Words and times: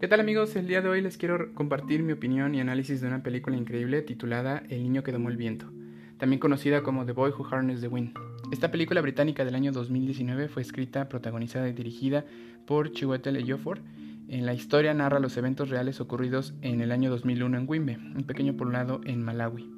¿Qué 0.00 0.06
tal 0.06 0.20
amigos? 0.20 0.54
El 0.54 0.68
día 0.68 0.80
de 0.80 0.88
hoy 0.88 1.00
les 1.00 1.18
quiero 1.18 1.52
compartir 1.54 2.04
mi 2.04 2.12
opinión 2.12 2.54
y 2.54 2.60
análisis 2.60 3.00
de 3.00 3.08
una 3.08 3.24
película 3.24 3.56
increíble 3.56 4.00
titulada 4.00 4.62
El 4.68 4.84
niño 4.84 5.02
que 5.02 5.10
domó 5.10 5.28
el 5.28 5.36
viento, 5.36 5.72
también 6.18 6.38
conocida 6.38 6.84
como 6.84 7.04
The 7.04 7.10
Boy 7.10 7.32
Who 7.32 7.44
Harnessed 7.50 7.80
the 7.80 7.88
Wind. 7.88 8.14
Esta 8.52 8.70
película 8.70 9.00
británica 9.00 9.44
del 9.44 9.56
año 9.56 9.72
2019 9.72 10.46
fue 10.46 10.62
escrita, 10.62 11.08
protagonizada 11.08 11.68
y 11.68 11.72
dirigida 11.72 12.24
por 12.64 12.92
Chiwetel 12.92 13.38
Ejiofor. 13.38 13.80
En 14.28 14.46
la 14.46 14.54
historia 14.54 14.94
narra 14.94 15.18
los 15.18 15.36
eventos 15.36 15.68
reales 15.68 16.00
ocurridos 16.00 16.54
en 16.62 16.80
el 16.80 16.92
año 16.92 17.10
2001 17.10 17.58
en 17.58 17.68
Wimbe, 17.68 17.96
un 17.96 18.22
pequeño 18.22 18.56
poblado 18.56 19.00
en 19.04 19.24
Malawi. 19.24 19.68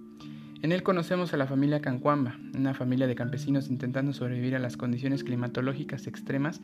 En 0.61 0.73
él 0.73 0.83
conocemos 0.83 1.33
a 1.33 1.39
la 1.39 1.47
familia 1.47 1.81
Cancuamba, 1.81 2.39
una 2.55 2.75
familia 2.75 3.07
de 3.07 3.15
campesinos 3.15 3.71
intentando 3.71 4.13
sobrevivir 4.13 4.55
a 4.55 4.59
las 4.59 4.77
condiciones 4.77 5.25
climatológicas 5.25 6.07
extremas 6.07 6.61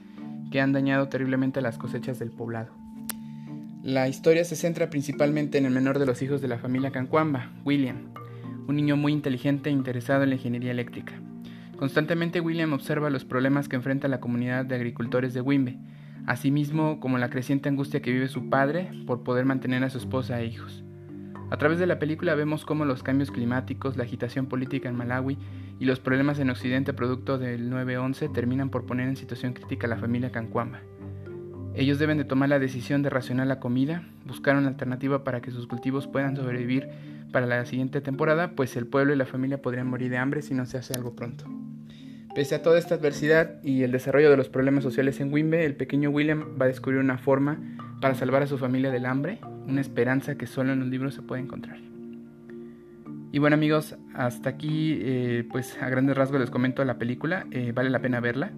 que 0.52 0.60
han 0.60 0.74
dañado 0.74 1.08
terriblemente 1.08 1.62
las 1.62 1.78
cosechas 1.78 2.18
del 2.18 2.32
poblado. 2.32 2.85
La 3.86 4.08
historia 4.08 4.44
se 4.44 4.56
centra 4.56 4.90
principalmente 4.90 5.58
en 5.58 5.64
el 5.64 5.72
menor 5.72 6.00
de 6.00 6.06
los 6.06 6.20
hijos 6.20 6.40
de 6.40 6.48
la 6.48 6.58
familia 6.58 6.90
Cancuamba, 6.90 7.52
William, 7.64 8.12
un 8.66 8.74
niño 8.74 8.96
muy 8.96 9.12
inteligente 9.12 9.70
e 9.70 9.72
interesado 9.72 10.24
en 10.24 10.30
la 10.30 10.34
ingeniería 10.34 10.72
eléctrica. 10.72 11.12
Constantemente 11.76 12.40
William 12.40 12.72
observa 12.72 13.10
los 13.10 13.24
problemas 13.24 13.68
que 13.68 13.76
enfrenta 13.76 14.08
la 14.08 14.18
comunidad 14.18 14.64
de 14.64 14.74
agricultores 14.74 15.34
de 15.34 15.40
Wimbe, 15.40 15.78
asimismo 16.26 16.98
como 16.98 17.16
la 17.18 17.30
creciente 17.30 17.68
angustia 17.68 18.02
que 18.02 18.10
vive 18.10 18.26
su 18.26 18.50
padre 18.50 18.90
por 19.06 19.22
poder 19.22 19.44
mantener 19.44 19.84
a 19.84 19.90
su 19.90 19.98
esposa 19.98 20.40
e 20.40 20.46
hijos. 20.46 20.82
A 21.52 21.56
través 21.56 21.78
de 21.78 21.86
la 21.86 22.00
película 22.00 22.34
vemos 22.34 22.64
cómo 22.64 22.84
los 22.86 23.04
cambios 23.04 23.30
climáticos, 23.30 23.96
la 23.96 24.02
agitación 24.02 24.46
política 24.46 24.88
en 24.88 24.96
Malawi 24.96 25.38
y 25.78 25.84
los 25.84 26.00
problemas 26.00 26.40
en 26.40 26.50
Occidente 26.50 26.92
producto 26.92 27.38
del 27.38 27.70
9-11 27.70 28.32
terminan 28.32 28.68
por 28.68 28.84
poner 28.84 29.08
en 29.08 29.14
situación 29.14 29.52
crítica 29.52 29.86
a 29.86 29.90
la 29.90 29.96
familia 29.96 30.32
Cancuamba. 30.32 30.80
Ellos 31.76 31.98
deben 31.98 32.16
de 32.16 32.24
tomar 32.24 32.48
la 32.48 32.58
decisión 32.58 33.02
de 33.02 33.10
racionar 33.10 33.46
la 33.46 33.60
comida, 33.60 34.02
buscar 34.24 34.56
una 34.56 34.68
alternativa 34.68 35.24
para 35.24 35.42
que 35.42 35.50
sus 35.50 35.66
cultivos 35.66 36.06
puedan 36.06 36.34
sobrevivir 36.34 36.88
para 37.32 37.44
la 37.44 37.66
siguiente 37.66 38.00
temporada, 38.00 38.52
pues 38.52 38.76
el 38.76 38.86
pueblo 38.86 39.12
y 39.12 39.16
la 39.16 39.26
familia 39.26 39.60
podrían 39.60 39.86
morir 39.86 40.10
de 40.10 40.16
hambre 40.16 40.40
si 40.40 40.54
no 40.54 40.64
se 40.64 40.78
hace 40.78 40.94
algo 40.94 41.14
pronto. 41.14 41.44
Pese 42.34 42.54
a 42.54 42.62
toda 42.62 42.78
esta 42.78 42.94
adversidad 42.94 43.62
y 43.62 43.82
el 43.82 43.92
desarrollo 43.92 44.30
de 44.30 44.38
los 44.38 44.48
problemas 44.48 44.84
sociales 44.84 45.20
en 45.20 45.30
Wimbe, 45.30 45.66
el 45.66 45.76
pequeño 45.76 46.08
William 46.08 46.56
va 46.58 46.64
a 46.64 46.68
descubrir 46.68 46.98
una 46.98 47.18
forma 47.18 47.58
para 48.00 48.14
salvar 48.14 48.42
a 48.42 48.46
su 48.46 48.56
familia 48.56 48.90
del 48.90 49.04
hambre, 49.04 49.40
una 49.66 49.82
esperanza 49.82 50.36
que 50.36 50.46
solo 50.46 50.72
en 50.72 50.80
los 50.80 50.88
libros 50.88 51.14
se 51.14 51.20
puede 51.20 51.42
encontrar. 51.42 51.78
Y 53.32 53.38
bueno 53.38 53.52
amigos, 53.52 53.96
hasta 54.14 54.48
aquí 54.48 54.98
eh, 55.02 55.46
pues 55.50 55.76
a 55.82 55.90
grandes 55.90 56.16
rasgos 56.16 56.40
les 56.40 56.50
comento 56.50 56.82
la 56.86 56.96
película, 56.96 57.46
eh, 57.50 57.72
vale 57.74 57.90
la 57.90 58.00
pena 58.00 58.20
verla. 58.20 58.52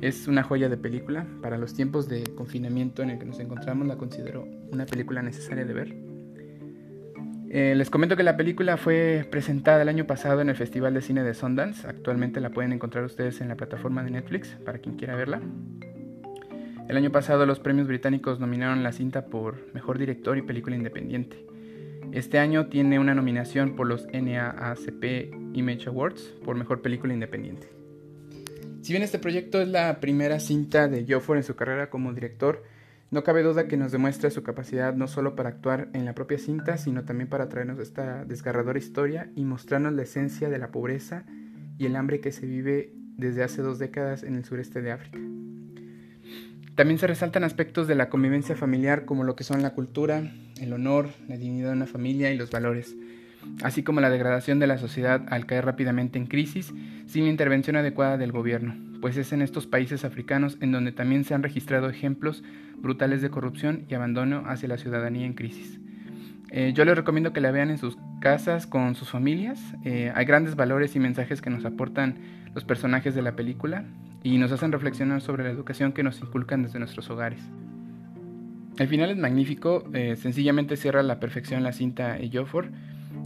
Es 0.00 0.28
una 0.28 0.42
joya 0.42 0.68
de 0.68 0.76
película. 0.76 1.26
Para 1.42 1.58
los 1.58 1.74
tiempos 1.74 2.08
de 2.08 2.22
confinamiento 2.34 3.02
en 3.02 3.10
el 3.10 3.18
que 3.18 3.26
nos 3.26 3.40
encontramos, 3.40 3.86
la 3.86 3.96
considero 3.96 4.46
una 4.70 4.86
película 4.86 5.22
necesaria 5.22 5.64
de 5.64 5.72
ver. 5.72 5.96
Eh, 7.50 7.74
les 7.74 7.88
comento 7.88 8.14
que 8.16 8.22
la 8.22 8.36
película 8.36 8.76
fue 8.76 9.26
presentada 9.30 9.82
el 9.82 9.88
año 9.88 10.06
pasado 10.06 10.40
en 10.40 10.50
el 10.50 10.54
Festival 10.54 10.94
de 10.94 11.00
Cine 11.00 11.22
de 11.22 11.34
Sundance. 11.34 11.86
Actualmente 11.86 12.40
la 12.40 12.50
pueden 12.50 12.72
encontrar 12.72 13.04
ustedes 13.04 13.40
en 13.40 13.48
la 13.48 13.56
plataforma 13.56 14.04
de 14.04 14.10
Netflix 14.10 14.56
para 14.64 14.78
quien 14.78 14.96
quiera 14.96 15.16
verla. 15.16 15.40
El 16.88 16.96
año 16.96 17.10
pasado 17.10 17.44
los 17.44 17.58
premios 17.58 17.88
británicos 17.88 18.38
nominaron 18.38 18.82
la 18.82 18.92
cinta 18.92 19.26
por 19.26 19.74
Mejor 19.74 19.98
Director 19.98 20.38
y 20.38 20.42
Película 20.42 20.76
Independiente. 20.76 21.44
Este 22.12 22.38
año 22.38 22.66
tiene 22.68 22.98
una 22.98 23.14
nominación 23.14 23.76
por 23.76 23.86
los 23.86 24.06
NAACP 24.06 25.54
Image 25.54 25.88
Awards 25.88 26.34
por 26.44 26.56
Mejor 26.56 26.82
Película 26.82 27.12
Independiente. 27.12 27.68
Si 28.88 28.94
bien 28.94 29.02
este 29.02 29.18
proyecto 29.18 29.60
es 29.60 29.68
la 29.68 30.00
primera 30.00 30.40
cinta 30.40 30.88
de 30.88 31.04
Jofford 31.06 31.36
en 31.36 31.44
su 31.44 31.54
carrera 31.54 31.90
como 31.90 32.14
director, 32.14 32.64
no 33.10 33.22
cabe 33.22 33.42
duda 33.42 33.68
que 33.68 33.76
nos 33.76 33.92
demuestra 33.92 34.30
su 34.30 34.42
capacidad 34.42 34.94
no 34.94 35.08
solo 35.08 35.36
para 35.36 35.50
actuar 35.50 35.90
en 35.92 36.06
la 36.06 36.14
propia 36.14 36.38
cinta, 36.38 36.78
sino 36.78 37.04
también 37.04 37.28
para 37.28 37.50
traernos 37.50 37.78
esta 37.80 38.24
desgarradora 38.24 38.78
historia 38.78 39.30
y 39.36 39.44
mostrarnos 39.44 39.92
la 39.92 40.04
esencia 40.04 40.48
de 40.48 40.56
la 40.56 40.68
pobreza 40.70 41.26
y 41.76 41.84
el 41.84 41.96
hambre 41.96 42.20
que 42.20 42.32
se 42.32 42.46
vive 42.46 42.94
desde 43.18 43.42
hace 43.42 43.60
dos 43.60 43.78
décadas 43.78 44.22
en 44.22 44.36
el 44.36 44.46
sureste 44.46 44.80
de 44.80 44.92
África. 44.92 45.18
También 46.74 46.98
se 46.98 47.08
resaltan 47.08 47.44
aspectos 47.44 47.88
de 47.88 47.94
la 47.94 48.08
convivencia 48.08 48.56
familiar 48.56 49.04
como 49.04 49.22
lo 49.22 49.36
que 49.36 49.44
son 49.44 49.60
la 49.60 49.74
cultura, 49.74 50.32
el 50.62 50.72
honor, 50.72 51.10
la 51.28 51.36
dignidad 51.36 51.72
de 51.72 51.76
una 51.76 51.86
familia 51.86 52.32
y 52.32 52.38
los 52.38 52.50
valores 52.50 52.96
así 53.62 53.82
como 53.82 54.00
la 54.00 54.10
degradación 54.10 54.58
de 54.58 54.66
la 54.66 54.78
sociedad 54.78 55.24
al 55.28 55.46
caer 55.46 55.64
rápidamente 55.64 56.18
en 56.18 56.26
crisis 56.26 56.72
sin 57.06 57.26
intervención 57.26 57.76
adecuada 57.76 58.16
del 58.16 58.32
gobierno, 58.32 58.74
pues 59.00 59.16
es 59.16 59.32
en 59.32 59.42
estos 59.42 59.66
países 59.66 60.04
africanos 60.04 60.58
en 60.60 60.72
donde 60.72 60.92
también 60.92 61.24
se 61.24 61.34
han 61.34 61.42
registrado 61.42 61.88
ejemplos 61.88 62.42
brutales 62.76 63.22
de 63.22 63.30
corrupción 63.30 63.84
y 63.88 63.94
abandono 63.94 64.44
hacia 64.46 64.68
la 64.68 64.78
ciudadanía 64.78 65.26
en 65.26 65.34
crisis. 65.34 65.80
Eh, 66.50 66.72
yo 66.74 66.84
les 66.84 66.96
recomiendo 66.96 67.32
que 67.32 67.40
la 67.40 67.50
vean 67.50 67.70
en 67.70 67.78
sus 67.78 67.98
casas 68.20 68.66
con 68.66 68.94
sus 68.94 69.10
familias. 69.10 69.60
Eh, 69.84 70.12
hay 70.14 70.24
grandes 70.24 70.56
valores 70.56 70.96
y 70.96 71.00
mensajes 71.00 71.42
que 71.42 71.50
nos 71.50 71.64
aportan 71.64 72.16
los 72.54 72.64
personajes 72.64 73.14
de 73.14 73.22
la 73.22 73.36
película 73.36 73.84
y 74.22 74.38
nos 74.38 74.52
hacen 74.52 74.72
reflexionar 74.72 75.20
sobre 75.20 75.44
la 75.44 75.50
educación 75.50 75.92
que 75.92 76.02
nos 76.02 76.20
inculcan 76.20 76.62
desde 76.62 76.78
nuestros 76.78 77.10
hogares. 77.10 77.40
El 78.78 78.88
final 78.88 79.10
es 79.10 79.18
magnífico, 79.18 79.84
eh, 79.92 80.16
sencillamente 80.16 80.76
cierra 80.76 81.00
a 81.00 81.02
la 81.02 81.18
perfección 81.18 81.64
la 81.64 81.72
cinta 81.72 82.16
Ejiofor 82.16 82.70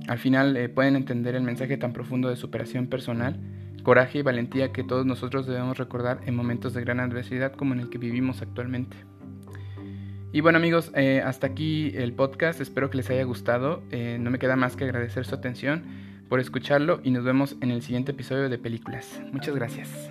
al 0.08 0.18
final 0.18 0.56
eh, 0.56 0.68
pueden 0.68 0.96
entender 0.96 1.34
el 1.34 1.42
mensaje 1.42 1.76
tan 1.76 1.92
profundo 1.92 2.28
de 2.28 2.36
superación 2.36 2.86
personal, 2.86 3.38
coraje 3.82 4.18
y 4.18 4.22
valentía 4.22 4.72
que 4.72 4.84
todos 4.84 5.06
nosotros 5.06 5.46
debemos 5.46 5.78
recordar 5.78 6.20
en 6.26 6.36
momentos 6.36 6.74
de 6.74 6.82
gran 6.82 7.00
adversidad 7.00 7.52
como 7.52 7.74
en 7.74 7.80
el 7.80 7.90
que 7.90 7.98
vivimos 7.98 8.42
actualmente. 8.42 8.96
Y 10.32 10.40
bueno 10.40 10.58
amigos, 10.58 10.90
eh, 10.94 11.22
hasta 11.24 11.46
aquí 11.46 11.92
el 11.94 12.14
podcast, 12.14 12.60
espero 12.60 12.88
que 12.88 12.96
les 12.96 13.10
haya 13.10 13.24
gustado, 13.24 13.82
eh, 13.90 14.16
no 14.18 14.30
me 14.30 14.38
queda 14.38 14.56
más 14.56 14.76
que 14.76 14.84
agradecer 14.84 15.26
su 15.26 15.34
atención 15.34 15.82
por 16.28 16.40
escucharlo 16.40 17.00
y 17.04 17.10
nos 17.10 17.24
vemos 17.24 17.56
en 17.60 17.70
el 17.70 17.82
siguiente 17.82 18.12
episodio 18.12 18.48
de 18.48 18.56
Películas. 18.56 19.20
Muchas 19.32 19.54
gracias. 19.54 20.10